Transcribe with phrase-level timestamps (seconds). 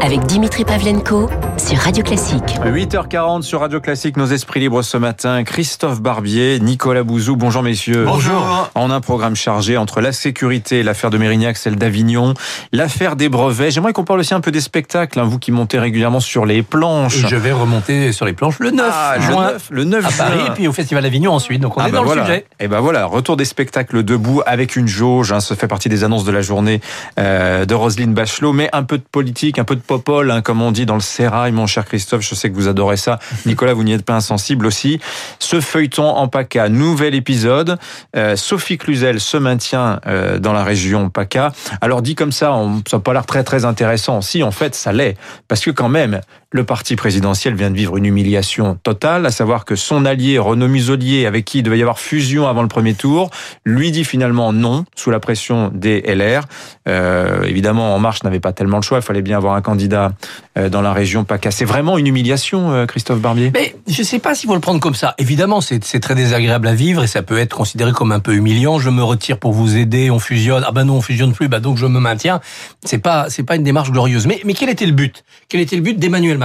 [0.00, 1.28] avec Dimitri Pavlenko
[1.70, 2.58] sur Radio Classique.
[2.64, 5.44] 8h40 sur Radio Classique, nos esprits libres ce matin.
[5.44, 8.04] Christophe Barbier, Nicolas Bouzou, bonjour messieurs.
[8.06, 8.68] Bonjour.
[8.74, 12.34] En un programme chargé entre la sécurité, l'affaire de Mérignac, celle d'Avignon,
[12.72, 13.70] l'affaire des brevets.
[13.70, 16.62] J'aimerais qu'on parle aussi un peu des spectacles, hein, vous qui montez régulièrement sur les
[16.64, 17.24] planches.
[17.28, 20.10] Je vais remonter sur les planches le 9 Ah, le juin 9, le 9 à
[20.24, 20.46] Paris juin.
[20.48, 21.60] et puis au Festival d'Avignon ensuite.
[21.60, 22.22] Donc on Ah est bah dans voilà.
[22.22, 22.46] le sujet.
[22.58, 25.30] Et ben voilà, retour des spectacles debout avec une jauge.
[25.30, 26.80] Hein, ça fait partie des annonces de la journée
[27.20, 30.62] euh, de Roselyne Bachelot, mais un peu de politique, un peu de popole, hein, comme
[30.62, 32.22] on dit dans le sérail, mon cher Christophe.
[32.22, 33.18] Je sais que vous adorez ça.
[33.46, 35.00] Nicolas, vous n'y êtes pas insensible aussi.
[35.38, 37.78] Ce feuilleton en PACA, nouvel épisode.
[38.16, 41.52] Euh, Sophie Cluzel se maintient euh, dans la région PACA.
[41.80, 44.20] Alors dit comme ça, on, ça n'a pas l'air très très intéressant.
[44.22, 45.16] Si, en fait, ça l'est,
[45.48, 46.20] parce que quand même,
[46.52, 50.66] le parti présidentiel vient de vivre une humiliation totale, à savoir que son allié Renaud
[50.66, 53.30] Muselier, avec qui il devait y avoir fusion avant le premier tour,
[53.64, 56.42] lui dit finalement non, sous la pression des LR.
[56.88, 60.12] Euh, évidemment, En Marche n'avait pas tellement le choix, il fallait bien avoir un candidat
[60.58, 61.52] euh, dans la région PACA.
[61.52, 63.52] C'est vraiment une humiliation, euh, Christophe Barbier?
[63.54, 65.14] Mais je ne sais pas s'il faut le prendre comme ça.
[65.18, 68.80] Évidemment, c'est très désagréable à vivre et ça peut être considéré comme un peu humiliant.
[68.80, 70.64] Je me retire pour vous aider, on fusionne.
[70.66, 72.40] Ah ben non, on fusionne plus, bah donc je me maintiens.
[72.84, 74.26] C'est pas pas une démarche glorieuse.
[74.26, 75.24] Mais mais quel était le but?
[75.48, 76.39] Quel était le but d'Emmanuel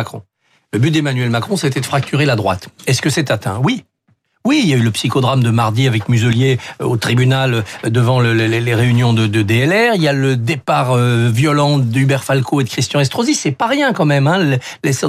[0.73, 2.69] Le but d'Emmanuel Macron, c'était de fracturer la droite.
[2.87, 3.61] Est-ce que c'est atteint?
[3.63, 3.85] Oui.
[4.45, 7.89] Oui, il y a eu le psychodrame de mardi avec Muselier euh, au tribunal euh,
[7.89, 9.95] devant le- les, réunions de, DLR.
[9.95, 13.33] Il y a le départ euh, violent d'Hubert Falco et de Christian Estrosi.
[13.33, 14.27] C'est pas rien quand même.
[14.27, 14.57] Hein,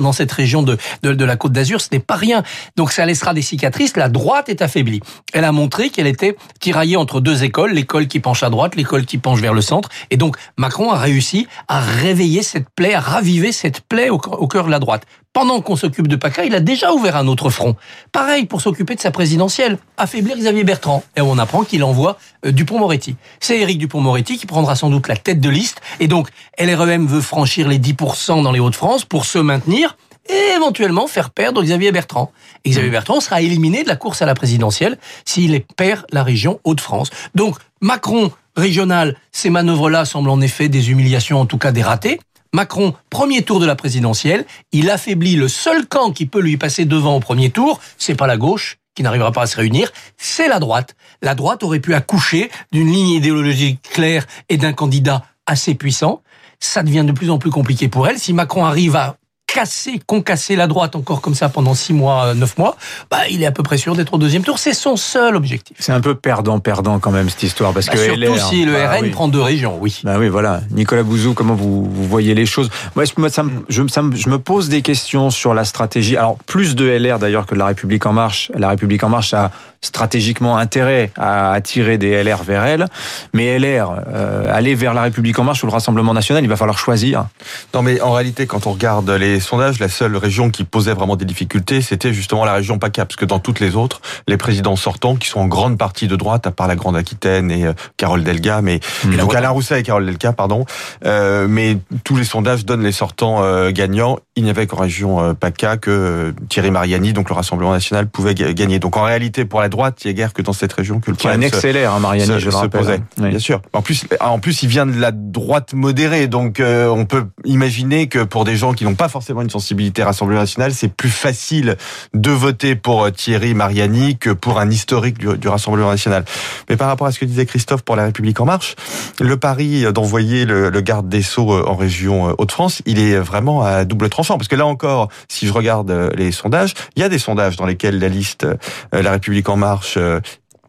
[0.01, 2.43] dans cette région de, de, de la Côte d'Azur, ce n'est pas rien.
[2.77, 3.95] Donc ça laissera des cicatrices.
[3.99, 5.03] La droite est affaiblie.
[5.35, 9.05] Elle a montré qu'elle était tiraillée entre deux écoles, l'école qui penche à droite, l'école
[9.05, 9.91] qui penche vers le centre.
[10.11, 14.49] Et donc Macron a réussi à réveiller cette plaie, à raviver cette plaie au, au
[14.49, 15.03] cœur de la droite.
[15.37, 17.77] Pendant qu'on s'occupe de PACA, il a déjà ouvert un autre front.
[18.11, 21.05] Pareil pour s'occuper de sa présidentielle, affaiblir Xavier Bertrand.
[21.15, 23.17] Et on apprend qu'il envoie euh, Dupont-Moretti.
[23.39, 25.83] C'est Éric Dupont-Moretti qui prendra sans doute la tête de liste.
[26.01, 31.07] Et donc, LREM veut franchir les 10% dans les Hauts-de-France pour se maintenir et éventuellement
[31.07, 32.33] faire perdre Xavier Bertrand.
[32.65, 34.97] Et Xavier Bertrand sera éliminé de la course à la présidentielle
[35.27, 37.11] s'il perd la région Hauts-de-France.
[37.35, 42.21] Donc, Macron régional, ces manœuvres-là semblent en effet des humiliations, en tout cas des ratés.
[42.57, 46.87] Macron, premier tour de la présidentielle, il affaiblit le seul camp qui peut lui passer
[46.87, 50.49] devant au premier tour, c'est pas la gauche qui n'arrivera pas à se réunir, c'est
[50.49, 50.97] la droite.
[51.21, 56.23] La droite aurait pu accoucher d'une ligne idéologique claire et d'un candidat assez puissant.
[56.59, 58.19] Ça devient de plus en plus compliqué pour elle.
[58.19, 59.19] Si Macron arrive à
[59.61, 62.77] casser, concasser la droite encore comme ça pendant six mois, euh, neuf mois,
[63.11, 64.59] bah, il est à peu près sûr d'être au deuxième tour.
[64.59, 65.77] C'est son seul objectif.
[65.81, 68.73] C'est un peu perdant-perdant quand même cette histoire, parce Bah, que surtout LR, si le
[68.75, 69.11] bah RN oui.
[69.11, 69.99] prend deux régions, oui.
[70.05, 70.61] Bah oui, voilà.
[70.73, 72.69] Nicolas Bouzou, comment vous, vous voyez les choses?
[72.97, 75.65] Moi, je, moi, ça me, je, ça me- je me pose des questions sur la
[75.65, 76.19] stratégie.
[76.19, 78.53] Alors, plus de LR d'ailleurs que de La République En Marche.
[78.55, 79.51] La République En Marche a
[79.81, 82.87] stratégiquement intérêt à attirer des LR vers elle.
[83.33, 86.57] Mais LR, euh, aller vers La République En Marche ou le Rassemblement National, il va
[86.57, 87.27] falloir choisir.
[87.73, 91.17] Non, mais en réalité, quand on regarde les sondages, la seule région qui posait vraiment
[91.17, 94.77] des difficultés, c'était justement la région PACA, parce que dans toutes les autres, les présidents
[94.77, 97.73] sortants, qui sont en grande partie de droite, à part la Grande Aquitaine et euh,
[97.97, 98.81] Carole Delga, mais
[99.19, 100.65] donc Alain Rousset et Carole Delga, pardon,
[101.05, 104.19] euh, mais tous les sondages donnent les sortants euh, gagnants.
[104.37, 108.35] Il n'y avait qu'en région euh, PACA que Thierry Mariani, donc le Rassemblement national, pouvait
[108.35, 108.79] ga- gagner.
[108.79, 111.11] Donc en réalité, pour la droite, il n'y a guère que dans cette région que
[111.11, 112.81] le Qui problème se- hein, Mariani, se, je le se rappelle.
[112.81, 113.31] posait, Oui.
[113.31, 113.63] bien sûr.
[113.73, 118.25] En plus, en plus, il vient de la droite modérée, donc on peut imaginer que
[118.25, 121.77] pour des gens qui n'ont pas forcément une sensibilité Rassemblement national, c'est plus facile
[122.15, 126.25] de voter pour euh, Thierry Mariani que pour un historique du, du Rassemblement national.
[126.69, 128.77] Mais par rapport à ce que disait Christophe pour La République en marche,
[129.21, 133.19] le pari d'envoyer le, le garde des sceaux euh, en région euh, Hauts-de-France, il est
[133.19, 137.05] vraiment à double tranchant, parce que là encore, si je regarde les sondages, il y
[137.05, 138.47] a des sondages dans lesquels la liste
[138.93, 139.99] La République en marche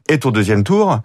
[0.10, 1.00] est au deuxième tour.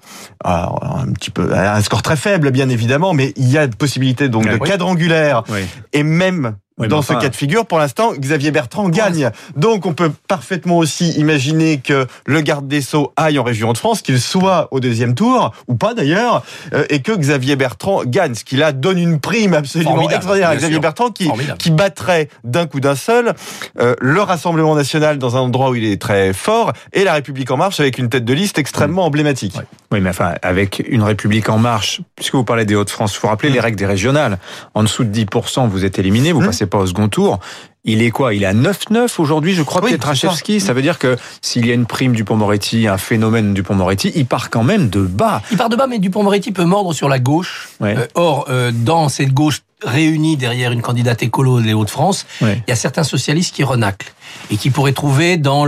[0.44, 4.28] Alors, un petit peu, un score très faible, bien évidemment, mais il y a possibilité
[4.28, 4.68] donc de Oui.
[4.68, 5.60] quadrangulaire Oui.
[5.92, 9.30] et même Oui, dans enfin- ce cas de figure, pour l'instant, Xavier Bertrand gagne.
[9.56, 13.78] Donc, on peut parfaitement aussi imaginer que le garde des Sceaux aille en région de
[13.78, 18.34] France, qu'il soit au deuxième tour, ou pas d'ailleurs, euh, et que Xavier Bertrand gagne,
[18.34, 20.80] ce qui là donne une prime absolument Formidable, extraordinaire à Xavier sûr.
[20.80, 21.58] Bertrand, qui, Formidable.
[21.58, 23.34] qui battrait d'un coup d'un seul
[23.78, 27.50] euh, le Rassemblement national dans un endroit où il est très fort, et la République
[27.50, 29.56] en marche avec une tête de liste extrêmement emblématique.
[29.92, 33.28] Oui, mais enfin, avec une République en marche, puisque vous parlez des Hauts-de-France, il faut
[33.28, 34.38] rappeler les règles des régionales.
[34.74, 36.46] En dessous de 10%, vous êtes éliminé, vous Mmh.
[36.46, 37.38] passez pas au second tour.
[37.84, 38.32] Il est quoi?
[38.32, 40.60] Il est à 9-9 aujourd'hui, je crois, Oui, Pietraszewski.
[40.60, 44.12] Ça veut dire que s'il y a une prime du Pont-Moretti, un phénomène du Pont-Moretti,
[44.14, 45.42] il part quand même de bas.
[45.50, 47.70] Il part de bas, mais Dupont-Moretti peut mordre sur la gauche.
[47.80, 47.96] Ouais.
[47.98, 52.62] Euh, or, euh, dans cette gauche réunis derrière une candidate écolo des Hauts-de-France, Ouais.
[52.66, 54.12] il y a certains socialistes qui renaclent
[54.50, 55.66] et qui pourraient trouver dans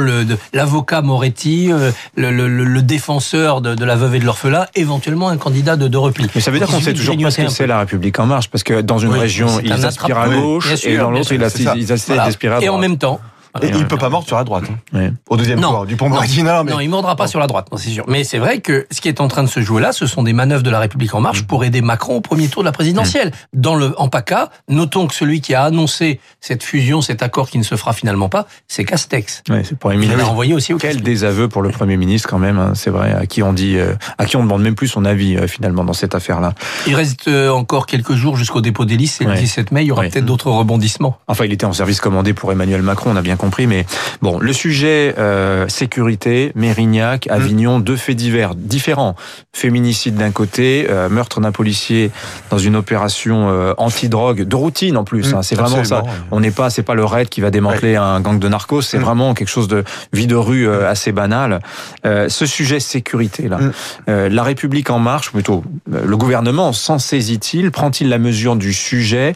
[0.52, 4.66] l'avocat Moretti, euh, le, le- le- le défenseur de, de la veuve et de l'orphelin,
[4.74, 6.26] éventuellement un candidat de, de repli.
[6.34, 8.48] Mais ça veut dire qu'on sait toujours pas ce que c'est la République en marche,
[8.50, 12.54] parce que dans une Oui, région, ils aspirent à gauche, et dans l'autre, ils d'aspirer
[12.54, 12.80] à Et en droite.
[12.80, 13.20] même temps,
[13.62, 14.64] Et Ouais, il peut pas mordre sur la droite.
[14.68, 14.98] hein.
[14.98, 15.12] Ouais.
[15.28, 15.70] Au deuxième Non.
[15.70, 15.86] tour.
[15.86, 16.18] Dupont Non.
[16.64, 16.72] Mais.
[16.72, 18.04] Non, il mordra pas sur la droite, non, c'est sûr.
[18.08, 20.22] Mais c'est vrai que ce qui est en train de se jouer là, ce sont
[20.24, 21.46] des manœuvres de la République en marche Mm.
[21.46, 23.30] pour aider Macron au premier tour de la présidentielle.
[23.52, 27.58] Dans le en PACA, notons que celui qui a annoncé cette fusion, cet accord qui
[27.58, 29.42] ne se fera finalement pas, c'est Castex.
[29.48, 30.16] Ouais, c'est pour Il Émile.
[30.16, 33.12] l'a envoyé aussi au Quel désaveu pour le Premier ministre quand même, hein, c'est vrai,
[33.12, 35.84] à qui on dit, euh, à qui on demande même plus son avis euh, finalement
[35.84, 36.54] dans cette affaire-là.
[36.88, 39.34] Il reste euh, encore quelques jours jusqu'au dépôt des listes, c'est Ouais.
[39.34, 40.08] le 17 mai, il y aura Ouais.
[40.10, 41.18] peut-être d'autres rebondissements.
[41.28, 43.43] Enfin, il était en service commandé pour Emmanuel Macron, on a bien compris.
[43.66, 43.86] Mais
[44.22, 49.14] bon, le sujet euh, sécurité, Mérignac, Avignon, deux faits divers différents.
[49.52, 52.10] Féminicide d'un côté, euh, meurtre d'un policier
[52.50, 55.32] dans une opération euh, anti-drogue de routine en plus.
[55.32, 55.42] Mm, hein.
[55.42, 56.02] c'est vraiment ça.
[56.30, 58.82] On n'est pas, c'est pas le raid qui va démanteler un gang de narcos.
[58.82, 59.02] C'est Mm.
[59.02, 61.60] vraiment quelque chose de vie de rue euh, assez banal.
[62.06, 63.72] Euh, ce sujet sécurité là, Mm.
[64.08, 68.72] euh, la République en marche, plutôt euh, le gouvernement s'en saisit-il, prend-il la mesure du
[68.72, 69.34] sujet?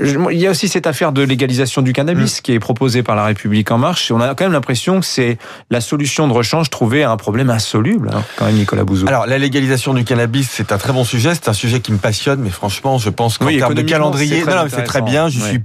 [0.00, 1.94] Il y a aussi cette affaire de légalisation du Mm.
[1.94, 4.10] cannabis qui est proposée par la République en marche.
[4.10, 5.38] Et on a quand même l'impression que c'est
[5.70, 9.08] la solution de rechange trouvée à un problème insoluble, hein, quand même, Nicolas Bouzou.
[9.08, 11.34] Alors, la légalisation du cannabis, c'est un très bon sujet.
[11.34, 14.36] C'est un sujet qui me passionne, mais franchement, je pense qu'en Oui, termes de calendrier,
[14.38, 15.04] c'est très non, non, c'est très intéressant.
[15.10, 15.28] bien.
[15.28, 15.48] Je Ouais.
[15.50, 15.60] suis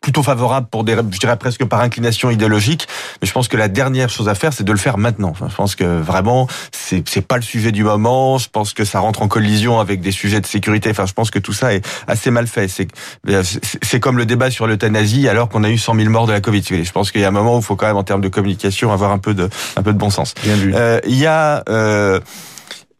[0.00, 2.88] plutôt favorable pour des, je dirais presque par inclination idéologique.
[3.20, 5.30] Mais je pense que la dernière chose à faire, c'est de le faire maintenant.
[5.30, 8.38] Enfin, je pense que vraiment, c'est, c'est pas le sujet du moment.
[8.38, 10.90] Je pense que ça rentre en collision avec des sujets de sécurité.
[10.90, 12.68] Enfin, je pense que tout ça est assez mal fait.
[12.68, 12.88] C'est,
[13.26, 16.32] c'est, c'est comme le débat sur l'euthanasie alors qu'on a eu 100 000 morts de
[16.32, 16.62] la Covid.
[16.62, 18.28] Je pense qu'il y a un moment où il faut quand même, en termes de
[18.28, 20.34] communication, avoir un peu de, un peu de bon sens.
[20.42, 20.72] Bien vu.
[20.74, 22.20] Euh, Il y a euh, euh,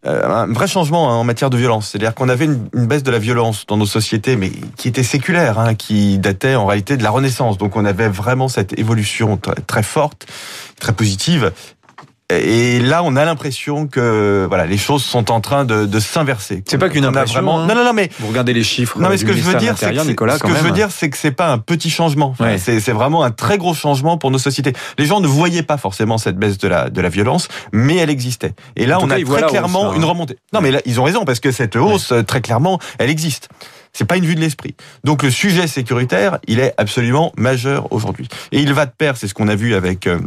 [0.03, 1.89] un vrai changement hein, en matière de violence.
[1.89, 5.59] C'est-à-dire qu'on avait une, baisse de la violence dans nos sociétés, mais qui était séculaire,
[5.59, 7.59] hein, qui datait en réalité de la Renaissance.
[7.59, 10.27] Donc on avait vraiment cette évolution très forte,
[10.79, 11.53] très positive.
[12.31, 16.63] Et là, on a l'impression que voilà, les choses sont en train de, de s'inverser.
[16.67, 17.61] C'est pas qu'une impression, vraiment.
[17.61, 17.67] hein.
[17.67, 19.75] Non, non, non, mais Vous regardez les chiffres non, mais ce que je veux dire,
[19.77, 22.35] c'est que, Nicolas, ce que je veux dire, c'est que c'est pas un petit changement.
[22.41, 22.59] Ouais.
[22.59, 24.73] C'est vraiment un très gros changement pour nos sociétés.
[24.99, 28.11] Les gens ne voyaient pas forcément cette baisse de la de la violence, mais elle
[28.11, 28.53] existait.
[28.77, 29.97] Et là, on cas, a très hausse, clairement là, hein.
[29.97, 30.37] une remontée.
[30.53, 33.49] Non, mais là, ils ont raison parce que cette hausse, très clairement, elle existe.
[33.93, 34.77] C'est pas une vue de l'esprit.
[35.03, 38.29] Donc le sujet sécuritaire, il est absolument majeur aujourd'hui.
[38.53, 40.21] Et il va de pair, c'est ce qu'on a vu avec euh,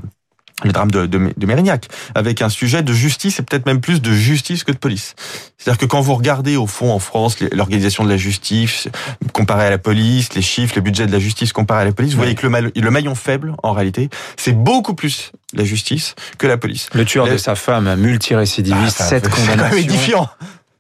[0.63, 4.01] le drame de, de, de Mérignac, avec un sujet de justice et peut-être même plus
[4.01, 5.15] de justice que de police.
[5.57, 8.88] C'est-à-dire que quand vous regardez au fond en France l'organisation de la justice
[9.33, 12.11] comparée à la police, les chiffres, les budgets de la justice comparés à la police,
[12.11, 16.15] vous voyez que le, ma- le maillon faible, en réalité, c'est beaucoup plus la justice
[16.38, 16.89] que la police.
[16.94, 19.77] Le tueur de sa femme, multirécidiviste, Ah, sept c'est condamnations.
[19.77, 20.29] édifiant.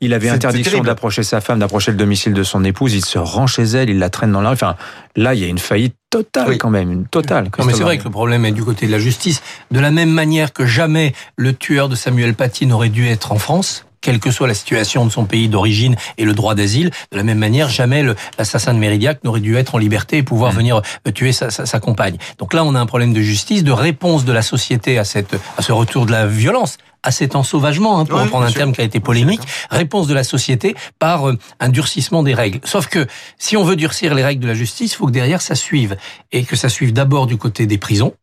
[0.03, 2.93] Il avait interdiction d'approcher sa femme, d'approcher le domicile de son épouse.
[2.93, 4.53] Il se rend chez elle, il la traîne dans la rue.
[4.55, 4.75] Enfin,
[5.15, 6.57] là, il y a une faillite totale Oui.
[6.57, 7.49] quand même, une totale.
[7.57, 9.41] Non, mais c'est vrai que le problème est du côté de la justice.
[9.71, 13.37] De la même manière que jamais le tueur de Samuel Paty n'aurait dû être en
[13.39, 17.17] France, quelle que soit la situation de son pays d'origine et le droit d'asile, de
[17.17, 18.03] la même manière, jamais
[18.37, 20.55] l'assassin de Méridiac n'aurait dû être en liberté et pouvoir Mm.
[20.57, 22.17] venir euh, tuer sa, sa- sa compagne.
[22.37, 25.35] Donc là, on a un problème de justice, de réponse de la société à, cette,
[25.57, 28.57] à ce retour de la violence à cet ensauvagement, hein, pour Oui, reprendre un sûr.
[28.59, 32.59] terme qui a été polémique, réponse de la société par euh, un durcissement des règles.
[32.63, 33.05] Sauf que
[33.37, 35.97] si on veut durcir les règles de la justice, il faut que derrière ça suive.
[36.31, 38.13] Et que ça suive d'abord du côté des prisons.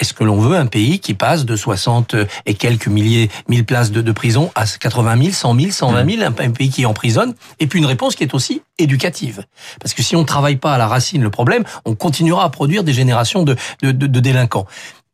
[0.00, 2.16] Est-ce que l'on veut un pays qui passe de 60
[2.46, 6.22] et quelques milliers, mille places de, de prison à 80 000, 100 000, 120 000,
[6.24, 7.34] un, un pays qui emprisonne?
[7.60, 9.44] Et puis une réponse qui est aussi éducative.
[9.80, 12.48] Parce que si on ne travaille pas à la racine le problème, on continuera à
[12.48, 14.66] produire des générations de, de, de, de délinquants.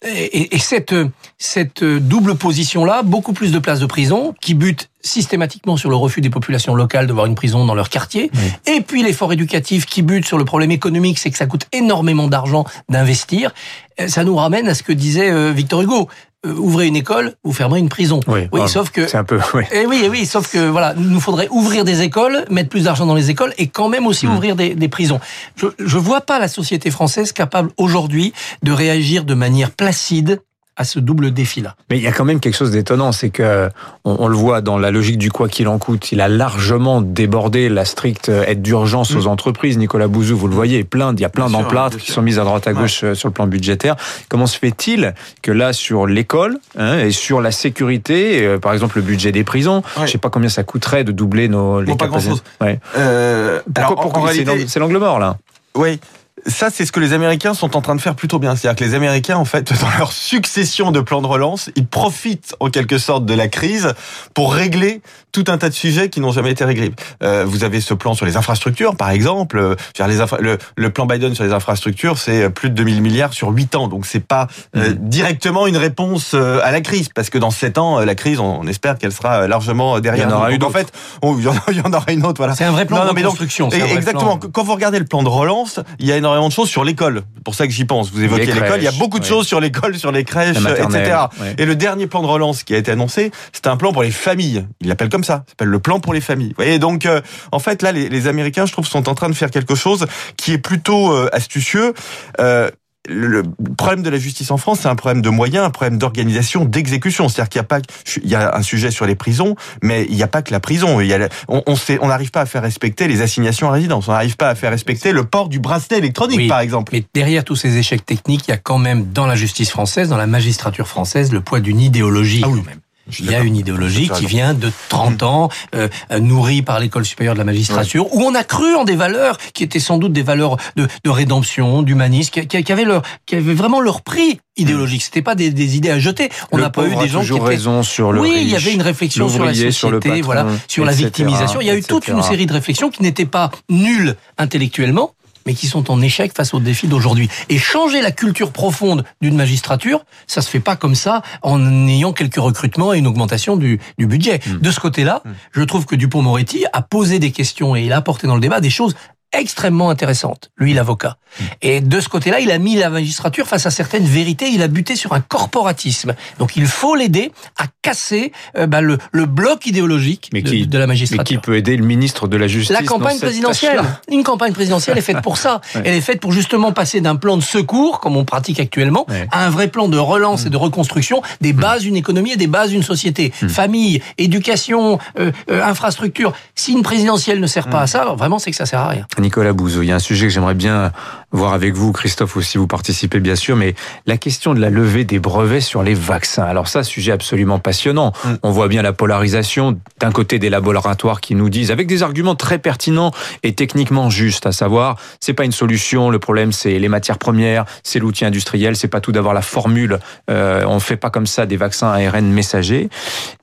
[0.02, 0.95] Et, et- et cette,
[1.37, 6.21] cette double position-là, beaucoup plus de places de prison, qui butent systématiquement sur le refus
[6.23, 8.30] des populations locales de voir une prison dans leur quartier,
[8.66, 12.28] et puis l'effort éducatif qui bute sur le problème économique, c'est que ça coûte énormément
[12.28, 13.52] d'argent d'investir,
[14.00, 16.09] Euh, ça nous ramène à ce que disait euh, Victor Hugo.
[16.47, 18.20] Euh, ouvrez une école, vous fermerez une prison.
[18.26, 19.38] Oui, oui ah, sauf que C'est un peu.
[19.52, 19.64] oui.
[19.73, 22.85] eh oui, eh oui, sauf que voilà, il nous faudrait ouvrir des écoles, mettre plus
[22.85, 24.35] d'argent dans les écoles et quand même aussi Mm.
[24.35, 25.20] ouvrir des, des prisons.
[25.56, 28.32] Je je vois pas la société française capable aujourd'hui
[28.62, 30.40] de réagir de manière placide
[30.80, 31.75] à ce double défi-là.
[31.90, 33.68] Mais il y a quand même quelque chose d'étonnant, c'est que
[34.04, 37.02] on, on le voit dans la logique du quoi qu'il en coûte, il a largement
[37.02, 39.76] débordé la stricte aide d'urgence aux entreprises.
[39.76, 42.44] Nicolas Bouzou, vous le voyez, plein, il y a plein d'emplâtres qui sont mises à
[42.44, 43.96] droite à gauche euh, sur le plan budgétaire.
[44.30, 48.96] Comment se fait-il que là, sur l'école hein, et sur la sécurité, euh, par exemple
[48.96, 50.06] le budget des prisons, Ouais.
[50.06, 52.40] je sais pas combien ça coûterait de doubler nos les Bon, pas capacités.
[52.60, 52.78] Ouais.
[52.96, 55.37] Euh, Pourquoi, alors, pourquoi c'est l'angle mort là?
[55.75, 56.00] Oui.
[56.47, 58.56] Ça, c'est ce que les Américains sont en train de faire plutôt bien.
[58.56, 62.54] C'est-à-dire que les Américains, en fait, dans leur succession de plans de relance, ils profitent
[62.61, 63.94] en quelque sorte de la crise
[64.35, 65.00] pour régler
[65.32, 66.92] tout un tas de sujets qui n'ont jamais été réglés.
[67.23, 69.59] Euh, vous avez ce plan sur les infrastructures, par exemple.
[69.59, 73.50] Euh, les le, le, plan Biden sur les infrastructures, c'est plus de 2000 milliards sur
[73.50, 73.88] 8 ans.
[73.88, 74.94] Donc, c'est pas euh, mmh.
[75.09, 78.66] directement une réponse euh, à la crise, parce que dans 7 ans, la crise, on,
[78.66, 80.26] espère qu'elle sera largement derrière.
[80.26, 80.92] Il y en aura une En fait,
[81.23, 82.38] il, y en aura une autre.
[82.38, 82.54] Voilà.
[82.54, 83.68] C'est un vrai plan de construction.
[83.70, 84.37] Exactement.
[84.37, 87.22] Quand vous regardez le plan de relance, il y a énormément de choses sur l'école.
[87.37, 88.10] C'est pour ça que j'y pense.
[88.10, 88.78] Vous évoquez l'école.
[88.78, 91.16] Il y a beaucoup de choses sur l'école, sur les crèches, etc.
[91.58, 94.10] Et le dernier plan de relance qui a été annoncé, c'est un plan pour les
[94.10, 94.66] familles.
[94.80, 95.44] Il l'appelle comme ça.
[95.49, 96.50] s'appelle le plan pour les familles.
[96.50, 97.20] Vous voyez, donc, euh,
[97.52, 100.06] en fait, là, les, les, Américains, je trouve, sont en train de faire quelque chose
[100.37, 101.94] qui est plutôt euh, astucieux.
[102.40, 102.70] Euh,
[103.09, 103.42] le
[103.76, 107.28] problème de la justice en France, c'est un problème de moyens, un problème d'organisation, d'exécution.
[107.28, 107.80] C'est-à-dire qu'il y a pas,
[108.23, 110.61] il y a un sujet sur les prisons, mais il n'y a pas que la
[110.61, 111.00] prison.
[111.00, 114.09] Il y a, on, on n'arrive pas à faire respecter les assignations à résidence.
[114.09, 116.92] On n'arrive pas à faire respecter le port du bracelet électronique, par exemple.
[116.92, 120.09] Mais derrière tous ces échecs techniques, il y a quand même dans la justice française,
[120.09, 122.42] dans la magistrature française, le poids d'une idéologie.
[122.45, 122.80] Ah quand même.
[123.19, 125.88] Il y a une idéologie qui vient de 30 ans, euh,
[126.19, 129.64] nourrie par l'école supérieure de la magistrature, où on a cru en des valeurs qui
[129.64, 133.55] étaient sans doute des valeurs de, de rédemption, d'humanisme, qui, qui, avaient leur, qui avaient
[133.55, 135.02] vraiment leur prix idéologique.
[135.02, 136.29] C'était pas des, des, idées à jeter.
[136.52, 137.40] On n'a pas eu des gens qui étaient...
[137.40, 140.85] raison sur le Oui, il y avait une réflexion sur la société, sur voilà, sur
[140.85, 141.61] la victimisation.
[141.61, 145.14] Il y a eu toute une série de réflexions qui n'étaient pas nulles intellectuellement,
[145.47, 147.28] mais qui sont en échec face aux défis d'aujourd'hui.
[147.49, 152.12] Et changer la culture profonde d'une magistrature, ça se fait pas comme ça en ayant
[152.12, 154.40] quelques recrutements et une augmentation du, du budget.
[154.47, 154.59] Hmm.
[154.59, 155.30] De ce côté-là, hmm.
[155.52, 158.61] je trouve que Dupont-Moretti a posé des questions et il a apporté dans le débat
[158.61, 158.94] des choses
[159.32, 161.16] extrêmement intéressante, lui l'avocat.
[161.38, 161.44] Hmm.
[161.62, 164.68] Et de ce côté-là, il a mis la magistrature face à certaines vérités, il a
[164.68, 166.14] buté sur un corporatisme.
[166.38, 170.87] Donc il faut l'aider à casser euh, bah, le, le, bloc idéologique de, de, la
[170.87, 171.22] magistrature.
[171.22, 173.80] Mais qui peut aider le ministre de la Justice La campagne présidentielle.
[174.10, 175.60] Une campagne présidentielle est faite pour ça.
[175.75, 179.46] Elle est faite pour justement passer d'un plan de secours, comme on pratique actuellement, à
[179.46, 180.62] un vrai plan de relance et de hmm.
[180.62, 181.60] reconstruction des hmm.
[181.60, 183.30] bases d'une économie et des bases d'une société.
[183.30, 186.32] Famille, éducation, euh, euh, infrastructure.
[186.54, 189.06] Si une présidentielle ne sert pas à ça, vraiment c'est que ça sert à rien.
[189.20, 190.92] Nicolas Bouzou, il y a un sujet que j'aimerais bien
[191.32, 193.75] voir avec vous, Christophe aussi, vous participez bien sûr, mais
[194.06, 196.44] la question de la levée des brevets sur les vaccins.
[196.44, 198.12] Alors ça, sujet absolument passionnant.
[198.25, 198.28] Mm.
[198.42, 202.34] On voit bien la polarisation d'un côté des laboratoires qui nous disent, avec des arguments
[202.34, 206.88] très pertinents et techniquement justes, à savoir, c'est pas une solution, le problème c'est les
[206.88, 209.99] matières premières, c'est l'outil industriel, c'est pas tout d'avoir la formule,
[210.30, 212.88] euh, on fait pas comme ça des vaccins ARN messagers.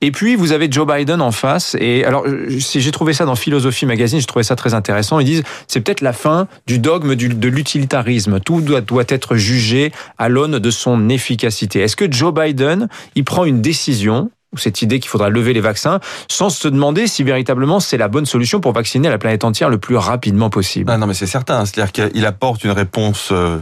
[0.02, 2.26] Et puis vous avez Joe Biden en face, et alors
[2.60, 5.20] si j'ai trouvé ça dans Philosophie Magazine, j'ai trouvé ça très intéressant.
[5.20, 8.40] Ils disent, c'est peut-être la fin du dogme de l'utilitarisme.
[8.40, 11.82] Tout doit, être jugé à l'aune de son efficacité.
[11.82, 16.00] Est-ce que Joe Biden, il prend une décision cette idée qu'il faudra lever les vaccins,
[16.28, 19.78] sans se demander si véritablement c'est la bonne solution pour vacciner la planète entière le
[19.78, 20.90] plus rapidement possible?
[20.92, 21.66] Ah non, mais c'est certain.
[21.66, 23.60] C'est-à-dire qu'il apporte une réponse euh,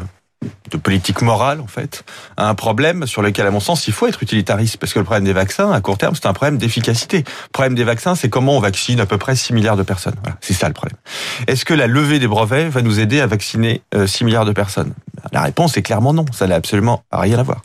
[0.72, 2.04] de politique morale, en fait,
[2.38, 4.78] à un problème sur lequel, à mon sens, il faut être utilitariste.
[4.78, 7.20] Parce que le problème des vaccins, à court terme, c'est un problème d'efficacité.
[7.20, 10.16] Le problème des vaccins, c'est comment on vaccine à peu près 6 milliards de personnes.
[10.22, 10.98] Voilà, c'est ça le problème.
[11.48, 14.54] Est-ce que la levée des brevets va nous aider à vacciner 6 euh, milliards de
[14.54, 14.94] personnes?
[15.32, 16.26] La réponse est clairement non.
[16.32, 17.62] Ça n'a absolument rien à voir.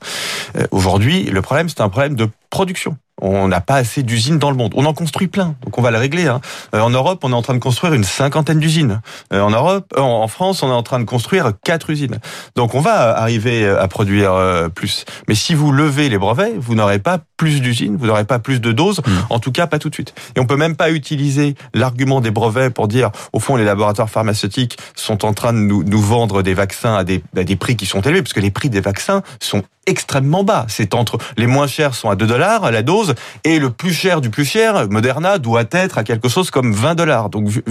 [0.56, 4.50] Euh, aujourd'hui, le problème, c'est un problème de production on n'a pas assez d'usines dans
[4.50, 4.72] le monde.
[4.76, 6.26] On en construit plein, donc on va le régler.
[6.26, 6.40] Hein.
[6.74, 9.00] Euh, en Europe, on est en train de construire une cinquantaine d'usines.
[9.32, 12.18] Euh, en Europe, euh, en France, on est en train de construire quatre usines.
[12.56, 14.32] Donc on va arriver à produire
[14.74, 15.04] plus.
[15.28, 18.60] Mais si vous levez les brevets, vous n'aurez pas plus d'usines, vous n'aurez pas plus
[18.60, 19.12] de doses, hmm.
[19.30, 20.12] en tout cas pas tout de suite.
[20.36, 24.10] Et on peut même pas utiliser l'argument des brevets pour dire, au fond, les laboratoires
[24.10, 27.76] pharmaceutiques sont en train de nous, nous vendre des vaccins à des, à des prix
[27.76, 30.66] qui sont élevés, parce que les prix des vaccins sont extrêmement bas.
[30.68, 34.20] C'est entre les moins chers sont à 2 dollars la dose et le plus cher
[34.20, 37.30] du plus cher, Moderna, doit être à quelque chose comme 20 dollars.
[37.30, 37.62] Donc vu,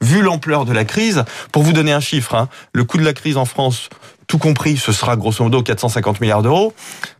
[0.00, 3.12] vu l'ampleur de la crise, pour vous donner un chiffre, hein, le coût de la
[3.12, 3.90] crise en France,
[4.26, 6.72] tout compris, ce sera grosso modo 450 milliards d'euros.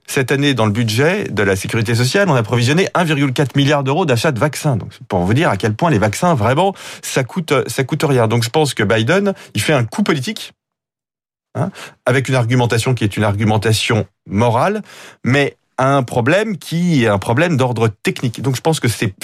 [0.06, 4.06] Cette année, dans le budget de la sécurité sociale, on a provisionné 1,4 milliard d'euros
[4.06, 4.76] d'achat de vaccins.
[4.76, 8.28] Donc, pour vous dire à quel point les vaccins, vraiment, ça coûte, ça coûte rien.
[8.28, 10.52] Donc, je pense que Biden, il fait un coup politique
[11.56, 11.70] Hein,
[12.04, 14.82] avec une argumentation qui est une argumentation morale,
[15.22, 18.40] mais un problème qui est un problème d'ordre technique.
[18.40, 19.14] Donc je pense que c'est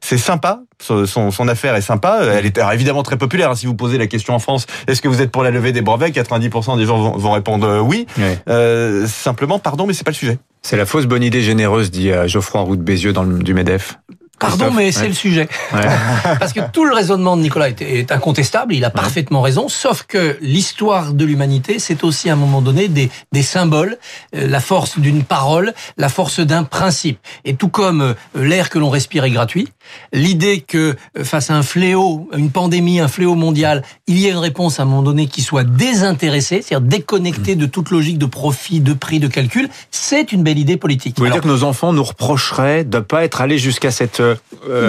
[0.00, 2.20] c'est sympa, son, son, affaire est sympa.
[2.22, 3.50] Elle est évidemment très populaire.
[3.50, 3.54] Hein.
[3.54, 5.82] Si vous posez la question en France, est-ce que vous êtes pour la levée des
[5.82, 6.10] brevets?
[6.10, 8.06] 90% des gens vont, répondre euh, oui.
[8.48, 10.38] Euh, simplement, pardon, mais c'est pas le sujet.
[10.62, 13.54] C'est la fausse bonne idée généreuse, dit euh, Geoffroy Roux de Bézieux dans le, du
[13.54, 13.98] Medef.
[14.40, 15.48] Pardon, mais c'est le sujet.
[15.72, 15.80] Ouais.
[16.38, 20.04] Parce que tout le raisonnement de Nicolas est, est incontestable, il a parfaitement raison, sauf
[20.08, 23.98] que l'histoire de l'humanité, c'est aussi à un moment donné des, des symboles,
[24.34, 27.18] euh, la force d'une parole, la force d'un principe.
[27.44, 29.68] Et tout comme euh, l'air que l'on respire est gratuit,
[30.12, 34.30] l'idée que euh, face à un fléau, une pandémie, un fléau mondial, il y ait
[34.30, 38.26] une réponse à un moment donné qui soit désintéressée, c'est-à-dire déconnectée de toute logique de
[38.26, 41.16] profit, de prix, de calcul, c'est une belle idée politique.
[41.16, 44.22] Vous voulez dire que nos enfants nous reprocheraient de ne pas être allés jusqu'à cette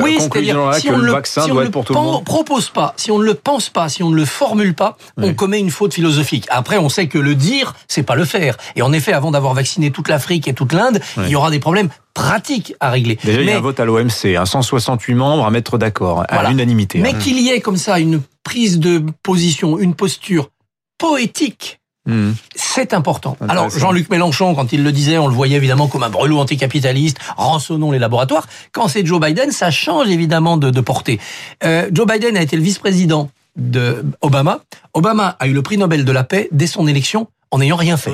[0.04, 2.24] oui, conclusion-là si que le vaccin si on doit le être pour tout le monde
[2.26, 5.34] propose pas, si on ne le pense pas, si on ne le formule pas, on
[5.34, 6.46] commet une faute philosophique.
[6.50, 8.58] Après, on sait que le dire, c'est pas le faire.
[8.76, 11.24] Et en effet, avant d'avoir vacciné toute l'Afrique et toute l'Inde, Oui.
[11.28, 13.18] il y aura des problèmes pratiques à régler.
[13.24, 16.22] Déjà, il y Mais- a un vote à l'OMC, hein, 168 membres à mettre d'accord,
[16.28, 16.50] à Voilà.
[16.50, 17.00] l'unanimité.
[17.00, 17.20] Mais hein.
[17.20, 20.50] qu'il y ait comme ça une prise de position, une posture
[20.98, 22.36] poétique, Mhm.
[22.56, 23.38] c'est important.
[23.48, 27.18] Alors, Jean-Luc Mélenchon, quand il le disait, on le voyait évidemment comme un brûlot anticapitaliste,
[27.38, 28.48] rançonnons les laboratoires.
[28.72, 31.20] Quand c'est Joe Biden, ça change évidemment de, de portée.
[31.64, 34.62] Euh, Joe Biden a été le vice-président de Obama.
[34.94, 37.98] Obama a eu le prix Nobel de la paix dès son élection en n'ayant rien
[37.98, 38.12] fait.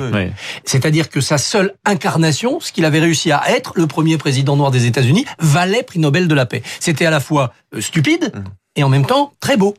[0.64, 4.70] C'est-à-dire que sa seule incarnation, ce qu'il avait réussi à être, le premier président noir
[4.72, 6.62] des États-Unis, valait prix Nobel de la paix.
[6.80, 8.44] C'était à la fois euh, stupide Mhm.
[8.76, 9.74] et en même temps très beau.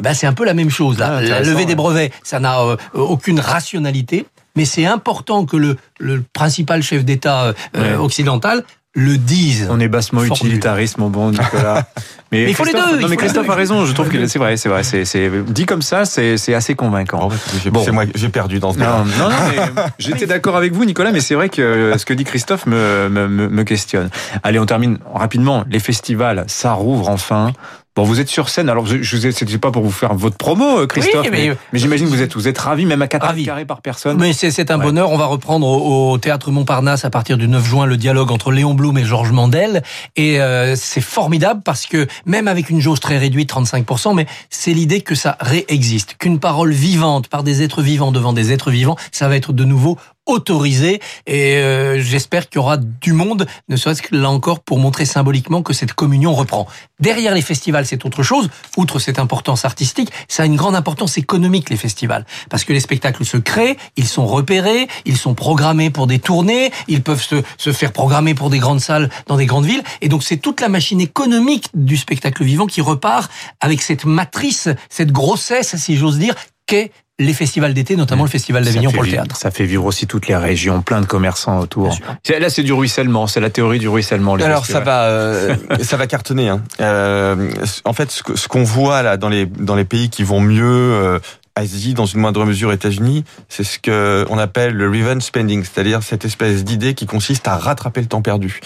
[0.00, 1.16] Eh ben c'est un peu la même chose là.
[1.18, 4.24] Ah, la levée des brevets, ça n'a euh, aucune rationalité,
[4.56, 7.94] mais c'est important que le, le principal chef d'État euh, Ouais.
[7.96, 8.64] occidental
[8.94, 9.68] le dise.
[9.70, 10.46] On est bassement Formule.
[10.46, 11.86] utilitarisme, mon bon Nicolas.
[12.32, 13.84] Mais, Mais il faut les deux, Non, mais Christophe a raison.
[13.86, 14.84] Je trouve que c'est vrai, c'est vrai.
[14.84, 17.26] C'est, dit comme ça, c'est, assez convaincant.
[17.28, 17.82] Bon, j'ai- Bon.
[17.84, 19.04] C'est moi, j'ai perdu dans ce débat.
[19.18, 19.36] Non, non, non,
[19.74, 23.08] mais j'étais d'accord avec vous, Nicolas, mais c'est vrai que ce que dit Christophe me,
[23.08, 24.10] me, me- me questionne.
[24.44, 25.64] Allez, on termine rapidement.
[25.68, 27.52] Les festivals, ça rouvre enfin.
[27.96, 28.68] Bon, vous êtes sur scène.
[28.68, 31.48] Alors, je, vous ai, c'était pas pour vous faire votre promo, euh, Christophe, Oui, mais,
[31.48, 33.44] mais- mais j'imagine que vous êtes, vous êtes ravi, même à 4 Ravi.
[33.44, 34.16] carrés par personne.
[34.20, 34.84] Mais c'est c'est un Ouais.
[34.84, 35.10] bonheur.
[35.10, 38.52] On va reprendre au, au théâtre Montparnasse à partir du 9 juin le dialogue entre
[38.52, 39.82] Léon Blum et Georges Mandel.
[40.14, 44.72] Et euh, c'est formidable parce que même avec une jauge très réduite, 35%, mais c'est
[44.72, 48.96] l'idée que ça réexiste, qu'une parole vivante par des êtres vivants devant des êtres vivants,
[49.10, 53.76] ça va être de nouveau autorisé et euh, j'espère qu'il y aura du monde, ne
[53.76, 56.66] serait-ce que là encore pour montrer symboliquement que cette communion reprend.
[57.00, 58.50] Derrière les festivals, c'est autre chose.
[58.76, 62.80] Outre cette importance artistique, ça a une grande importance économique les festivals, parce que les
[62.80, 67.42] spectacles se créent, ils sont repérés, ils sont programmés pour des tournées, ils peuvent se,
[67.56, 70.60] se faire programmer pour des grandes salles dans des grandes villes, et donc c'est toute
[70.60, 76.18] la machine économique du spectacle vivant qui repart avec cette matrice, cette grossesse, si j'ose
[76.18, 76.34] dire,
[76.70, 79.36] qu'est les festivals d'été, notamment le festival d'Avignon pour le théâtre.
[79.36, 81.98] Ça fait vivre aussi toutes les régions, plein de commerçants autour.
[82.28, 84.36] Là, c'est du ruissellement, c'est la théorie du ruissellement.
[84.36, 86.48] les Alors ça va, euh, ça va cartonner.
[86.48, 86.62] Hein.
[86.80, 87.50] Euh,
[87.84, 91.18] en fait, ce qu'on voit là dans les dans les pays qui vont mieux, euh,
[91.60, 96.02] Asie, dans une moindre mesure États-Unis, c'est ce que on appelle le revenge spending, c'est-à-dire
[96.02, 98.60] cette espèce d'idée qui consiste à rattraper le temps perdu.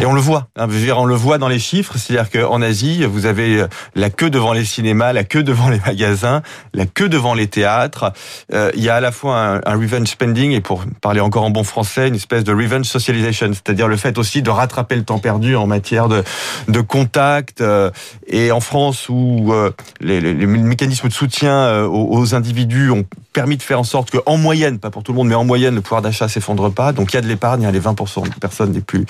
[0.00, 0.48] Et on le voit.
[0.56, 3.64] Hein, je veux dire, on le voit dans les chiffres, c'est-à-dire qu'en Asie, vous avez
[3.94, 6.42] la queue devant les cinémas, la queue devant les magasins,
[6.74, 8.12] la queue devant les théâtres.
[8.52, 11.50] Euh, il y a à la fois un, revenge spending et pour parler encore en
[11.50, 15.18] bon français, une espèce de revenge socialization, c'est-à-dire le fait aussi de rattraper le temps
[15.18, 16.22] perdu en matière de,
[16.68, 17.60] de contact.
[17.60, 17.90] euh,
[18.26, 19.70] et en France, où euh,
[20.00, 24.18] les, mécanismes de soutien euh, aux, aux individus ont permis de faire en sorte que,
[24.26, 26.92] en moyenne, pas pour tout le monde, mais en moyenne, le pouvoir d'achat s'effondre pas.
[26.92, 29.06] Donc il y a de l'épargne, hein, les 20% de personnes les plus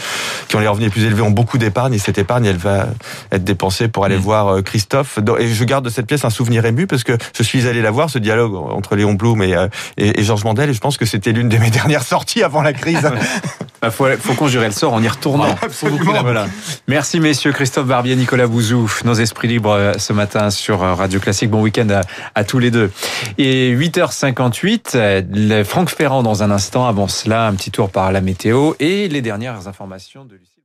[0.49, 2.89] qui ont les revenus les plus élevés ont beaucoup d'épargne et cette épargne, elle va
[3.33, 5.19] être dépensée pour aller voir euh, Christophe.
[5.39, 7.91] Et je garde de cette pièce un souvenir ému parce que je suis allé la
[7.91, 10.97] voir, ce dialogue entre Léon Blum et, euh, et, et Georges Mandel, et je pense
[10.97, 13.01] que c'était l'une de mes dernières sorties avant la crise.
[13.83, 15.57] Bah, faut, faut conjurer le sort en y retournant.
[15.63, 16.13] Absolument.
[16.23, 16.47] Voilà.
[16.87, 21.19] Merci messieurs Christophe Barbier, Nicolas Bouzou, nos esprits libres euh, ce matin sur euh, Radio
[21.19, 21.51] Classique.
[21.51, 22.03] Bon week-end à,
[22.35, 22.91] à tous les deux.
[23.39, 26.87] Et 8h58, euh, le Franck Ferrand dans un instant.
[26.87, 30.60] Avant cela, un petit tour par la météo et les dernières informations de Lucie.